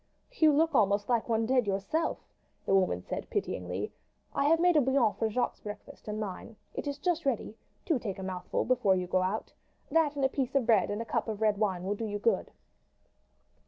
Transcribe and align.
"You 0.31 0.51
look 0.51 0.73
almost 0.73 1.09
like 1.09 1.29
one 1.29 1.45
dead 1.45 1.67
yourself," 1.67 2.17
the 2.65 2.73
woman 2.73 3.03
said 3.03 3.29
pityingly. 3.29 3.93
"I 4.33 4.45
have 4.45 4.59
made 4.59 4.75
a 4.75 4.81
bouillon 4.81 5.13
for 5.13 5.29
Jacques' 5.29 5.61
breakfast 5.61 6.07
and 6.07 6.19
mine. 6.19 6.55
It 6.73 6.87
is 6.87 6.97
just 6.97 7.23
ready. 7.23 7.55
Do 7.85 7.99
take 7.99 8.17
a 8.17 8.23
mouthful 8.23 8.65
before 8.65 8.95
you 8.95 9.05
go 9.05 9.21
out. 9.21 9.53
That 9.91 10.15
and 10.15 10.25
a 10.25 10.29
piece 10.29 10.55
of 10.55 10.65
bread 10.65 10.89
and 10.89 11.03
a 11.03 11.05
cup 11.05 11.27
of 11.27 11.39
red 11.39 11.59
wine 11.59 11.83
will 11.83 11.93
do 11.93 12.05
you 12.05 12.17
good." 12.17 12.49